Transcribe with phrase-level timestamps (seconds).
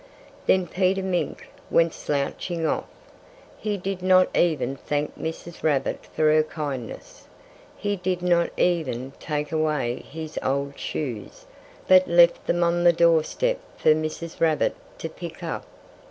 [0.47, 2.85] Then Peter Mink went slouching off.
[3.59, 5.61] He did not even thank Mrs.
[5.61, 7.27] Rabbit for her kindness.
[7.77, 11.45] He did not even take away his old shoes,
[11.87, 14.41] but left them on the doorstep for Mrs.
[14.41, 15.65] Rabbit to pick up.